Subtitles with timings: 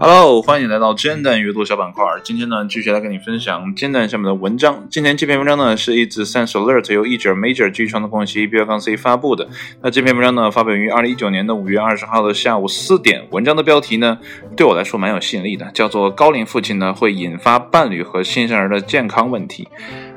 [0.00, 2.02] Hello，欢迎来到煎蛋阅读小板块。
[2.24, 4.86] 今天呢，继续来跟你分享煎蛋上面的文章。
[4.88, 9.46] 今天这篇文章呢，是一自 Sense Alert 由译者 Major 基于创作共析 B 杠 C 发布的。
[9.82, 13.26] 那这篇文章呢，发表于二零一九年的五月二十号的下午四点。
[13.30, 14.18] 文章的标题呢，
[14.56, 19.68] 对我来说蛮有吸引力的，叫做“高龄父亲呢会引发伴侣和新生儿的健康问题”。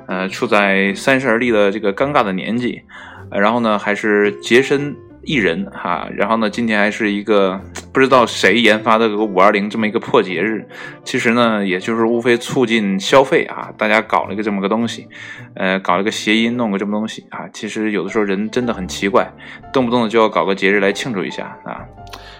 [0.07, 2.83] 呃，处在三十而立的这个尴尬的年纪，
[3.29, 4.95] 然后呢，还是洁身。
[5.23, 7.59] 一人哈，然后呢，今天还是一个
[7.93, 10.67] 不知道谁研发的个五二零这么一个破节日，
[11.03, 15.07] 其实呢，也就是无非促进消费啊，大家搞了一个这么个东西，
[15.55, 19.29] 呃，搞了个谐音，弄个这么东西啊，其实有的时候人真的很奇怪，
[19.71, 21.85] 动不动的就要搞个节日来庆祝一下啊。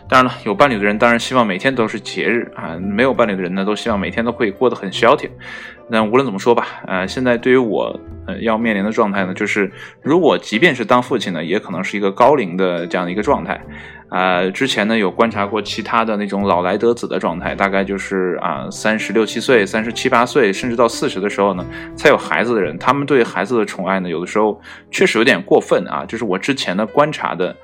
[0.10, 5.30] 当然了，有伴侣的人当然希望每天都是节日啊，没有伴侣的人呢，都希望每天都可以过得很消停。
[5.92, 9.70] 那无论怎么说吧，呃，现在对于我呃要面临的状态呢，就是
[10.02, 13.62] 如果即便是当父亲呢，也可能是一个高龄的这样的一个状态。
[14.08, 24.60] 啊，之前呢有观察过其他的那种老来得子的状态，大概就是啊三十六七岁、三十七八岁，甚至到四十的时候呢才有孩子的人，他们对孩子的宠爱呢，有的时候
[24.92, 26.06] 确实有点过分啊。
[26.06, 27.56] 就是我之前的观察的，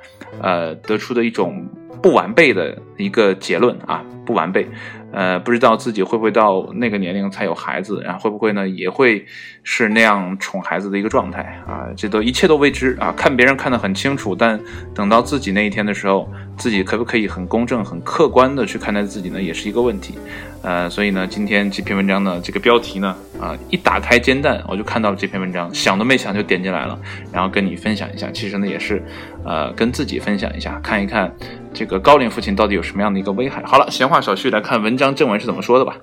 [0.41, 1.65] 呃，得出的一种
[2.01, 4.65] 不完备的一个结论啊，不完备。
[5.11, 9.25] 呃，不知道自己会不会到那个年龄才有孩子，然后会不会呢，也会
[9.63, 11.87] 是那样宠孩子的一个状态啊？
[11.95, 13.13] 这都一切都未知啊！
[13.15, 14.59] 看别人看得很清楚，但
[14.93, 19.41] 等到自己那一天的时候，自己可不可以很公正、很客观的去看待自己呢？
[19.41, 20.15] 也是一个问题。
[20.63, 26.99] 呃，所以呢，今天这篇文章呢，这个标题呢，啊，一打开煎蛋，我就看到了这篇文章，想都没想就点进来了，
[27.31, 28.29] 然后跟你分享一下。
[28.31, 29.01] 其实呢，也是，
[29.45, 31.31] 呃，跟自己分享一下，看一看
[31.73, 33.61] 这个高龄父亲到底有什么样的一个危害。
[33.65, 35.95] 好了，闲话少叙，来看文章正文是怎么说的吧。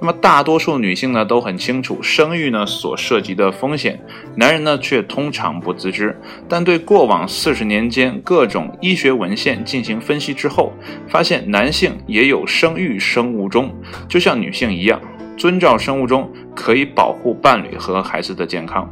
[0.00, 4.00] 那么，大多数女性呢都很清楚生育呢所涉及的风险，
[4.36, 6.16] 男人呢却通常不自知。
[6.48, 10.72] 但对过往四十年间各种医学文献进行分析之后，
[11.08, 13.74] 发现男性也有生育生物钟。
[14.08, 15.00] 就像女性一样，
[15.36, 18.88] 遵照生物钟可以保护伴侣和孩子的健康。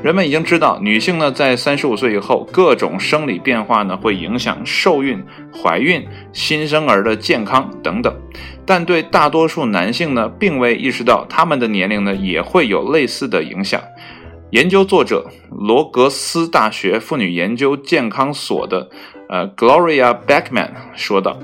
[0.00, 5.20] 人们已经知道，女性呢在三十五岁以后，各种生理变化呢会影响受孕、
[5.52, 8.14] 怀孕、新生儿的健康等等。
[8.64, 13.80] 但对大多数男性呢，并未意识到他们的年龄呢也会有类似的影响。
[14.50, 18.88] 研究作者罗格斯大学妇女研究健康所的
[19.28, 21.36] 呃 Gloria Beckman 说道。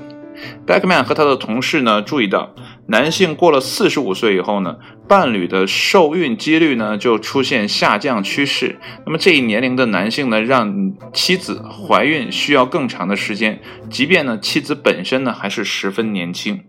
[0.65, 2.55] Beckman 和他的同事呢注意到，
[2.87, 8.79] 男性过了四十五岁以后呢，伴侣的受孕几率呢就出现下降趋势。
[9.05, 16.63] 那么这一年龄的男性呢，让妻子怀孕需要更长的时间，即便呢妻子本身呢还是十分年轻。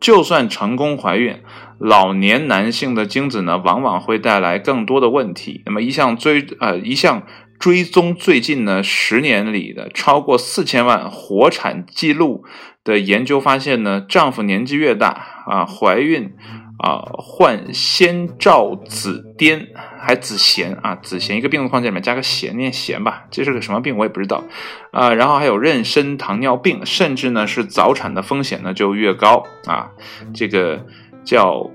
[0.00, 1.36] 就算成功怀孕，
[1.78, 5.62] 老年男性的精子呢往往会带来更多的问题。
[5.66, 7.22] 那么一项追呃一项。
[7.60, 12.42] 追踪最近呢十年里的超过四千万活产记录
[12.82, 16.32] 的研究发现呢，丈夫年纪越大啊，怀孕
[16.78, 19.66] 啊患先兆子癫
[19.98, 24.42] 还子痫啊，子痫一个病字框架里面加个痫念痫吧，这是个什么病我也不知道
[24.90, 25.12] 啊。
[25.12, 29.90] 然后还有妊娠糖尿病，甚至呢是早产的风险呢就越高啊。
[30.32, 30.86] 这个
[31.22, 31.70] 叫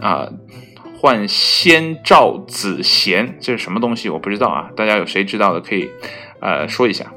[0.00, 0.28] 啊。
[1.04, 4.08] 患先兆子痫，这是什么东西？
[4.08, 5.90] 我不知道啊，大家有谁知道的可以，
[6.40, 7.12] 呃，说一下，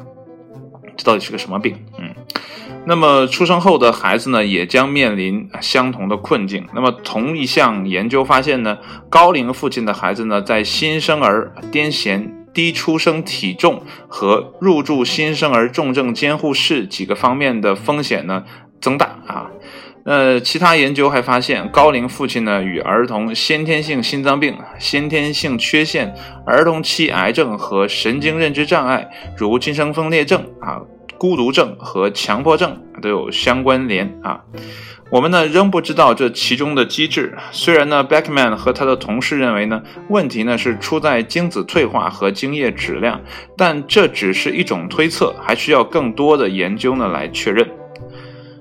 [0.97, 1.85] 这到底是个什么病？
[1.97, 2.13] 嗯，
[2.85, 6.67] 那么出生后的孩子呢，也将面临相同的困境。
[6.75, 8.77] 那么同一项研究发现呢，
[9.09, 18.43] 高龄父亲的孩子呢，在新生儿癫痫、低出生体重和入住新生儿重症监护室几个方面的风险呢
[18.81, 19.49] 增大啊。
[20.07, 30.79] 呃，其他研究还发现，高龄父亲呢与儿童先天性心脏病、先天性缺陷、儿童期癌症和神经认知障碍，如精神分裂症啊、
[31.17, 34.39] 孤独症和强迫症都有相关联啊。
[35.09, 37.37] 我们呢仍不知道这其中的机制。
[37.51, 43.19] 虽然呢，Beckman 和他的同事认为呢，问题呢是出在精子退化和精液质量，
[43.57, 47.69] 但这只是一种推测，还需要更多的研究呢来确认。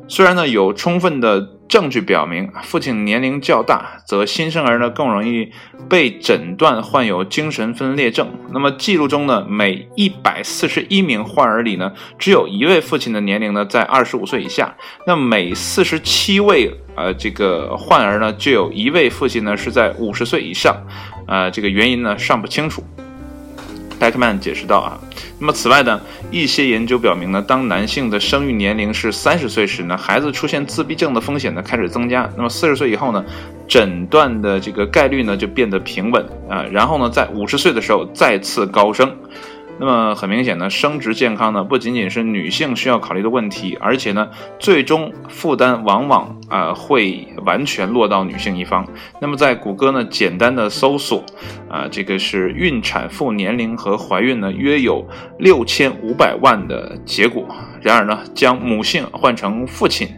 [0.09, 5.51] 虽然呢有充分的证据表明，父亲年龄较大，则新生儿呢更容易
[5.89, 8.31] 被诊断患有精神分裂症。
[8.53, 14.77] 那么记录中呢，每一百四十一名患儿里呢，只有一位父亲的年龄呢在二十五岁以下。
[15.07, 20.77] 那每四十七位呃这个患儿呢，就有一位父亲呢是在五十岁以上。
[21.27, 22.81] 呃，这个原因呢尚不清楚。
[23.99, 24.99] 戴克曼解释道：“啊，
[25.39, 26.01] 那么此外呢，
[26.31, 32.29] 一些研究表明呢，当男性的生育年龄是三十岁时呢，孩子出现自闭症的风险呢开始增加。
[32.37, 33.25] 那么四十岁以后呢，
[33.67, 36.65] 诊断的这个概率呢就变得平稳啊。
[36.71, 39.15] 然后呢，在五十岁的时候再次高升。
[39.79, 44.29] 那么很明显呢，生殖健康呢不仅仅是女性需要考虑的问题，而且呢，
[44.59, 48.87] 最终负担往往啊会完全落到女性一方。
[49.21, 51.23] 那么在谷歌呢简单的搜索
[51.69, 55.07] 啊，这个是孕产妇年龄和怀孕呢约有
[55.39, 57.47] 六千五百万的结果。
[57.83, 60.09] 然而呢，将母性换成父亲。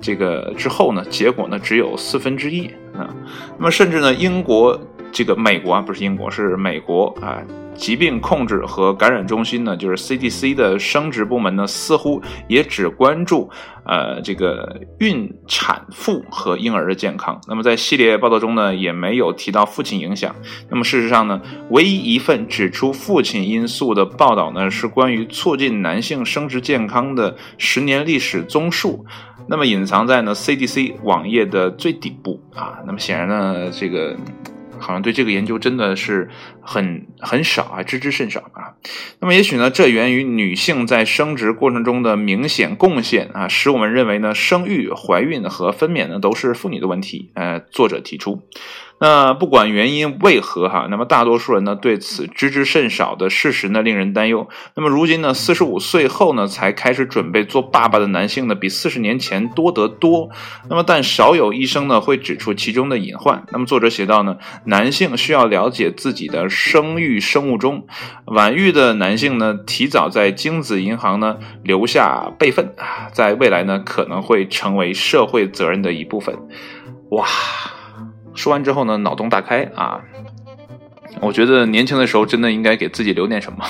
[0.00, 2.66] 这个之后呢，结果呢只有四分之一
[2.96, 3.12] 啊。
[3.58, 4.80] 那么甚至呢，英国
[5.12, 7.42] 这个美国啊，不是英国，是美国啊，
[7.80, 13.48] 疾病控制和感染中心呢，就是 CDC 的生殖部门呢，似乎也只关注
[13.86, 17.40] 呃这个孕产妇和婴儿的健康。
[17.48, 20.36] 那么在系列报道中呢，也没有提到父亲影响。
[20.68, 21.40] 那么事实上呢，
[21.70, 29.06] 唯一一份指出父亲因素的报道呢，是关于促进男性生殖健康的十年历史综述。
[29.48, 34.14] 那么隐藏在呢 CDC 网页的最底部啊，那么显然呢，这个
[34.80, 36.30] 好像对这个研究真的是
[36.60, 38.74] 很很少啊，知之甚少啊。
[39.20, 47.30] 那么也许呢，这源于女性在生殖过程中的明显贡献啊，使我们认为呢，生育、怀孕和分娩呢都是妇女的问题。
[47.34, 48.42] 呃，作者提出。
[49.00, 54.46] 那不管原因为何哈，那么大多数人呢对此知之甚少的事实呢令人担忧。
[54.76, 60.28] 那么如今呢，四十五岁后呢才开始准备做爸爸的男性呢比四十年前多得多。
[60.68, 63.42] 那么但少有医生呢会指出其中的隐患。
[63.52, 64.36] 那么作者写道呢，
[64.66, 67.86] 男性需要了解自己的生育生物钟，
[68.26, 76.36] 晚育的男性呢提早在精子银行呢留下备份啊，在未来呢可能会成为社会责任的一部分。
[77.12, 77.26] 哇！
[78.34, 80.00] 说完之后呢，脑洞大开啊！
[81.20, 83.64] 我觉得年轻的时候真的应该给自己留点什么。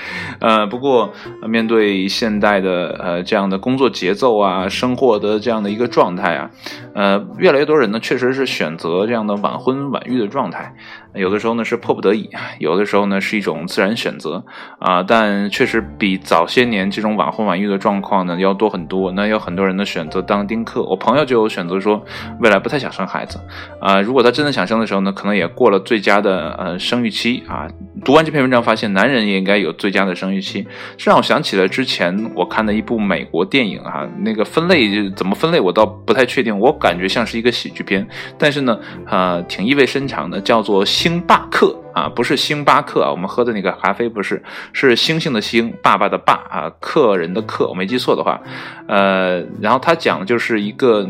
[0.40, 1.12] 呃，不过
[1.48, 6.50] 面对现代的呃这样的工作节奏啊，生活的这样的一个状态啊，
[6.94, 10.74] 呃，越来越多人呢确实是选择这样的晚婚晚育的状态。
[11.14, 14.42] 有的时候呢是迫不得已，有的时候呢是一种自然选择
[14.78, 19.12] 啊，但确实比早些年这种晚婚晚育的状况呢要多很多。
[19.12, 22.02] 那有很多人呢选择当丁克，我朋友就选择说
[22.40, 23.38] 未来不太想生孩子
[23.78, 24.00] 啊。
[24.00, 27.68] 如果他真的想生的时候呢，可能也过了最佳的呃生育期啊。
[28.04, 30.64] 读完这篇文章，发现男人也应该有最佳的生育期，
[30.96, 38.06] 这让我想起了之前我看的一部美国电影啊，那个分类怎么分类我倒不太确定，我感觉像是一个喜剧片，
[38.38, 40.84] 但是呢，呃，挺意味深长的，叫做。
[41.02, 44.40] 星巴克啊，不是星巴克啊，我们喝的那个咖啡不是，
[44.72, 48.40] 是星星的星，爸爸的爸啊，客人的客，我没记错的话，
[48.86, 51.08] 呃，然后他讲的就是一个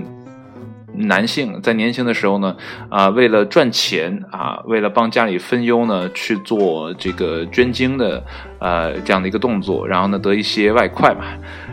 [0.94, 2.56] 男性在年轻的时候呢，
[2.88, 8.22] 啊，为了赚钱啊，为了帮家里分忧呢，去做这个捐精的
[8.58, 11.24] 呃这样的一个动作，然后呢得一些外快嘛。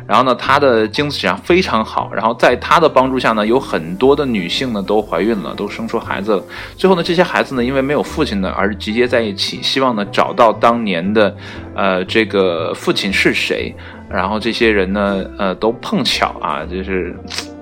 [0.08, 2.12] 然后呢，他的精子质量非常好。
[2.14, 6.44] 然后在他的帮助下呢，有很多的女性呢都怀孕了，都生出孩子了。
[6.76, 11.36] 最后呢，这些孩子呢，因为没有父亲呢，而集结在一起，希望呢找到当年的，
[11.76, 13.76] 呃，这个父亲是谁。
[14.10, 17.16] 然后这些人呢，呃，都碰巧啊，就是。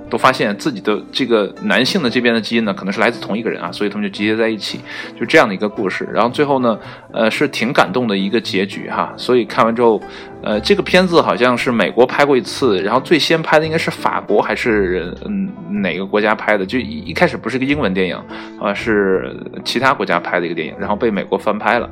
[0.09, 4.79] 都发现自己的这个男性的这边的基因呢，可能是来自同一个人啊，所以他们就集结在一起，
[5.19, 6.07] 就这样的一个故事。
[6.13, 6.77] 然后最后呢，
[7.11, 9.13] 呃，是挺感动的一个结局哈。
[9.17, 10.01] 所以看完之后，
[10.41, 15.49] 呃，这个片子好像是美国拍过一次，然后最先拍的应该是法国还是嗯
[15.81, 16.65] 哪个国家拍的？
[16.65, 18.15] 就一一开始不是个英文电影
[18.61, 21.89] 啊，是其他国家拍的一个电影，然后被美国翻拍了。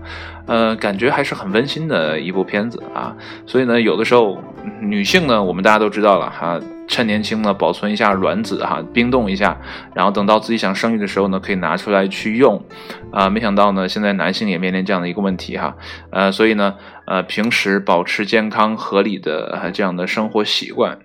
[0.48, 3.16] 呃，感觉还是很温馨的一部片子啊。
[3.46, 4.42] 所以呢，有的时候
[4.80, 6.60] 女性呢，我们大家都知道了哈。
[6.88, 9.58] 趁年轻呢，保存一下卵子哈，冰冻一下，
[9.94, 12.64] 然后等到自己想生育的时候呢，可以拿出来去用，
[13.12, 15.76] 啊，没想到呢，现在男性也面临这样的一个问题哈，
[16.12, 16.76] 呃，所以呢，
[17.06, 21.00] 呃，平时保持健康合理的这样的生活习惯。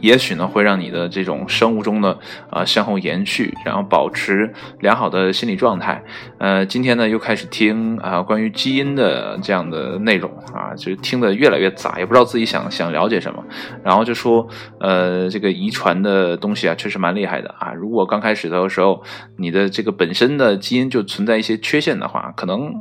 [0.00, 2.16] 也许呢，会让你的这种生物钟呢，
[2.50, 6.02] 呃，向后延续，然后保持良好的心理状态。
[6.38, 13.42] 呃，今天呢，又开始听啊，关于基因的这样的内容啊，就是听得越来越杂，也不知道自己想想了解什么。
[13.82, 14.46] 然后就说，
[14.80, 17.72] 呃，这个遗传的东西啊，确实蛮厉害的啊。
[17.72, 19.02] 如果刚开始的时候，
[19.38, 22.72] 你的这个本身的基因就存在一些缺陷的话，可能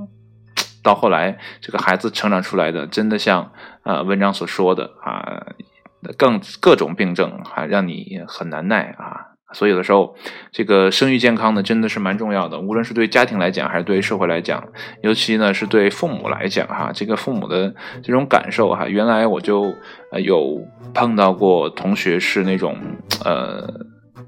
[0.84, 3.52] 到后来这个孩子成长出来的，真的像
[3.84, 5.46] 呃文章所说的啊。
[6.18, 10.16] 更各种病症哈，让你很难耐啊，所以有的时候
[10.52, 14.64] 这个生育健康呢，真的是蛮重要的，无论是对家庭来讲，还是对社会来讲，
[15.02, 19.74] 尤其呢是对父母来讲哈，这个父母的这种感受哈，原来我就
[20.24, 22.78] 有碰到过同学是那种
[23.24, 23.68] 呃，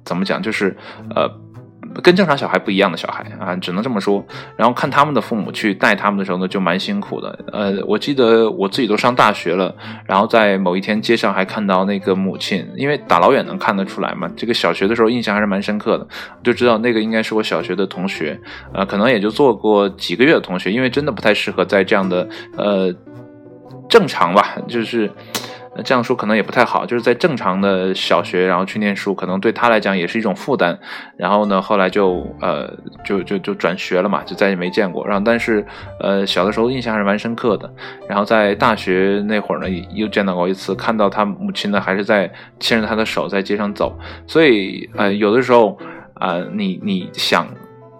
[0.03, 0.75] 怎么讲，就是
[1.15, 1.46] 呃。
[2.01, 4.25] 跟正常小孩不一样的小孩啊，只能这么说。
[4.55, 7.45] 然后看他们的父母去带他们的时候呢，就蛮辛苦的。
[7.51, 9.75] 呃，我记得我自己都上大学了，
[10.05, 14.29] 然后在某一天街上还看到那个母亲，因为打老远能看得出来嘛。
[14.35, 16.07] 这个小学的时候印象还是蛮深刻的，
[16.43, 18.39] 就知道那个应该是我小学的同学，
[18.73, 22.27] 呃，可能也就做过几个月的同学，因为真的不太适合在这样的
[22.57, 22.93] 呃
[23.89, 25.11] 正常吧，就是。
[25.83, 30.77] 这样说可能也不太好，就是在正常的小学，然后去念书，可能对他来讲也是一种负担。
[31.15, 32.71] 然后呢，后来就呃，
[33.05, 35.05] 就就就转学了嘛，就再也没见过。
[35.07, 35.65] 然后，但是
[35.99, 37.71] 呃，小的时候印象还是蛮深刻的。
[38.07, 43.97] 然后在大学那会儿呢，又见到过一次，看到他母亲呢，还是在牵着他的手在街上走。
[44.25, 45.77] 所以呃，有的时候
[46.15, 47.47] 啊，你你想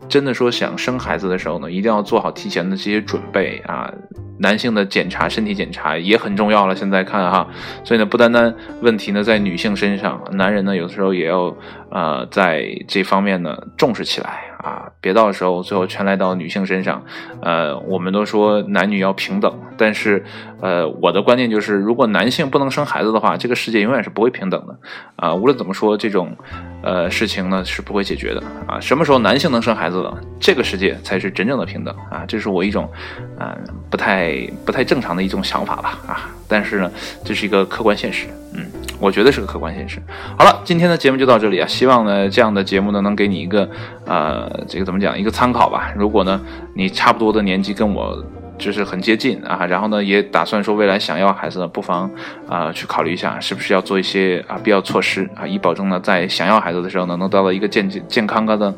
[0.08, 3.94] 真的说想生孩子的时候呢，一定要做好提前的这些准备啊。
[4.40, 6.76] 男性的检查，身体检查也很重要了。
[6.76, 7.48] 现在看哈，
[7.84, 11.56] 所以呢，不单单问题呢在女性身上，男人呢有的时候也要
[11.90, 14.44] 呃在这方面呢重视起来。
[14.68, 17.02] 啊，别到时候最后全来到女性身上，
[17.42, 20.26] 呃，我们都说男女要平等，但是，
[20.60, 24.78] 呃，我的观念就是，如果男性不能生孩子的话，这个世界永远是不会平等的，
[25.16, 26.36] 啊，无论怎么说，这种，
[26.82, 32.92] 呃，事情呢是不会解决的，啊，什么时候男性能生孩子了，这个世界才是真正的平等，啊，这是我一种，
[33.40, 33.58] 啊，
[33.90, 36.92] 不太不太正常的一种想法吧，啊，但是呢，
[37.24, 38.66] 这是一个客观现实，嗯。
[39.00, 40.02] 我觉得是个客观现实。
[40.38, 43.70] 好了，今天的节目就到这里啊，希望呢这样的节目呢能给你一个
[44.06, 45.92] 呃这个怎么讲一个参考吧。
[45.96, 46.42] 如果呢
[46.74, 48.24] 你差不多的年纪跟我
[48.58, 52.10] 就是很接近啊，然后呢也打算说未来想要孩子呢，不妨
[52.48, 58.74] 啊去考虑一下是不是要做一些啊必要措施啊，以保证呢在想要孩子的时候呢能得到一个健健康康的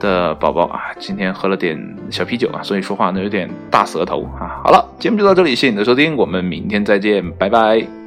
[0.00, 0.80] 的宝宝啊。
[0.98, 1.78] 今天喝了点
[2.10, 4.62] 小啤酒啊，所以说话呢有点大舌头啊。
[4.64, 7.97] 好了，节目就到这里，谢谢你的收听，我们明天再见，拜拜。